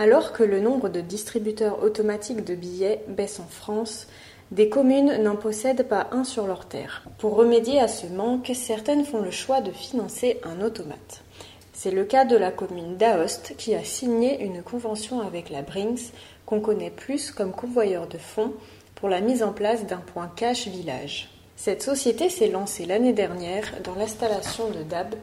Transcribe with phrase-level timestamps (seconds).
[0.00, 4.06] Alors que le nombre de distributeurs automatiques de billets baisse en France,
[4.52, 7.02] des communes n'en possèdent pas un sur leur terre.
[7.18, 11.24] Pour remédier à ce manque, certaines font le choix de financer un automate.
[11.72, 16.12] C'est le cas de la commune d'Aoste qui a signé une convention avec la Brinks,
[16.46, 18.52] qu'on connaît plus comme convoyeur de fonds,
[18.94, 21.28] pour la mise en place d'un point cash village.
[21.56, 25.16] Cette société s'est lancée l'année dernière dans l'installation de DAB,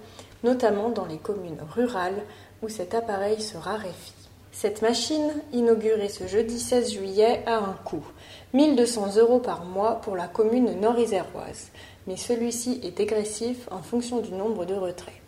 [0.43, 2.23] notamment dans les communes rurales
[2.61, 4.24] où cet appareil se raréfie.
[4.57, 8.05] Cette machine, inaugurée ce jeudi 16 juillet, a un coût
[8.53, 11.71] 1200 euros par mois pour la commune nord-iséroise,
[12.07, 15.21] mais celui-ci est dégressif en fonction du nombre de retraits.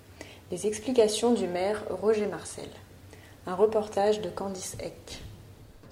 [0.50, 2.70] Les explications du maire Roger Marcel.
[3.48, 5.22] Un reportage de Candice Eck.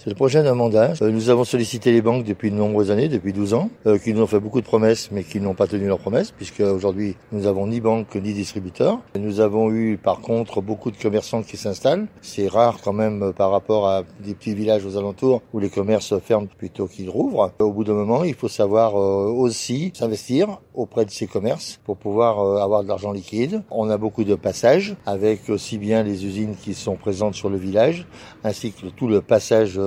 [0.05, 0.93] C'est le projet d'un mandat.
[1.01, 4.13] Euh, nous avons sollicité les banques depuis de nombreuses années, depuis 12 ans, euh, qui
[4.13, 7.15] nous ont fait beaucoup de promesses, mais qui n'ont pas tenu leurs promesses, puisque aujourd'hui
[7.31, 8.99] nous n'avons ni banque ni distributeur.
[9.19, 12.05] Nous avons eu par contre beaucoup de commerçants qui s'installent.
[12.21, 15.71] C'est rare quand même euh, par rapport à des petits villages aux alentours où les
[15.71, 17.51] commerces ferment plutôt qu'ils rouvrent.
[17.57, 22.61] Au bout d'un moment, il faut savoir aussi s'investir auprès de ces commerces pour pouvoir
[22.61, 23.63] avoir de l'argent liquide.
[23.71, 27.57] On a beaucoup de passages avec aussi bien les usines qui sont présentes sur le
[27.57, 28.05] village,
[28.43, 29.79] ainsi que tout le passage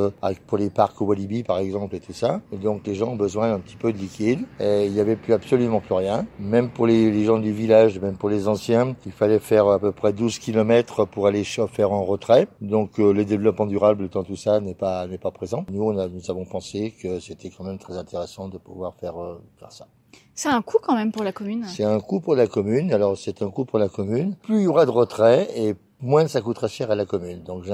[0.47, 2.41] pour les parcs au Walibi par exemple et tout ça.
[2.53, 4.41] Et donc les gens ont besoin d'un petit peu de liquide.
[4.61, 6.27] Et il n'y avait plus absolument plus rien.
[6.39, 9.93] Même pour les, gens du village, même pour les anciens, il fallait faire à peu
[9.93, 12.49] près 12 km pour aller faire en retrait.
[12.61, 15.65] Donc euh, le développement durable tout ça n'est pas n'est pas présent.
[15.71, 19.21] Nous on a, nous avons pensé que c'était quand même très intéressant de pouvoir faire
[19.21, 19.87] euh, faire ça.
[20.35, 21.65] C'est un coût quand même pour la commune.
[21.67, 22.93] C'est un coût pour la commune.
[22.93, 24.37] Alors c'est un coût pour la commune.
[24.43, 27.43] Plus il y aura de retrait et moins ça coûtera cher à la commune.
[27.43, 27.65] Donc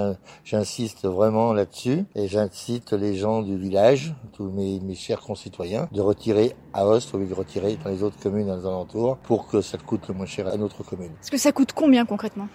[0.45, 6.55] j'insiste vraiment là-dessus et j'incite les gens du village, tous mes, chers concitoyens, de retirer
[6.73, 9.61] à Ost au lieu de retirer dans les autres communes dans les alentours pour que
[9.61, 11.13] ça coûte le moins cher à notre commune.
[11.23, 12.49] Est-ce que ça coûte combien concrètement?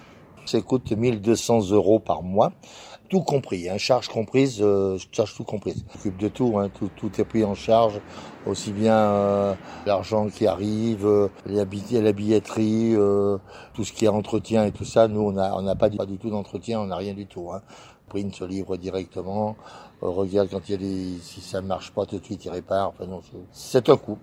[0.50, 2.52] Ça coûte 1200 euros par mois
[3.08, 5.84] tout compris, hein, charge comprise, euh, charge tout comprise.
[5.94, 8.00] S'occupe de tout, hein, tout, tout est pris en charge,
[8.46, 9.54] aussi bien euh,
[9.86, 13.38] l'argent qui arrive, euh, la, billetterie, euh,
[13.74, 15.08] tout ce qui est entretien et tout ça.
[15.08, 17.52] Nous, on n'a on pas, du, tout d'entretien, on n'a rien du tout.
[17.52, 17.62] Hein.
[18.08, 19.56] Print se livre directement,
[20.02, 22.90] regarde quand il y a des, si ça marche pas tout de suite, il répare.
[22.90, 23.06] Enfin
[23.52, 24.18] c'est un coup.